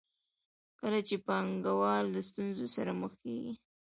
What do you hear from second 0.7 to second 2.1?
کله چې پانګوال